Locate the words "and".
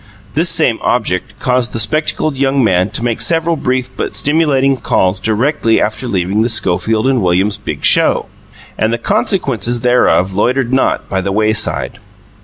7.05-7.21, 8.79-8.91